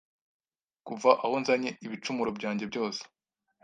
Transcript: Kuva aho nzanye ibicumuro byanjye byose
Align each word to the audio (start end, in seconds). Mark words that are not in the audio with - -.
Kuva 0.87 1.11
aho 1.23 1.35
nzanye 1.41 1.69
ibicumuro 1.85 2.29
byanjye 2.37 2.63
byose 2.71 3.01